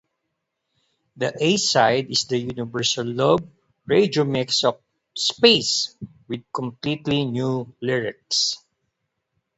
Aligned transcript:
The 1.17 1.31
A-side 1.39 2.09
is 2.09 2.23
the 2.25 2.39
Universal 2.39 3.05
Love 3.05 3.47
Radio 3.85 4.23
Remix 4.23 4.63
of 4.67 4.81
"Space", 5.13 5.95
with 6.27 6.51
completely 6.51 7.23
new 7.23 7.71
lyrics. 7.81 8.55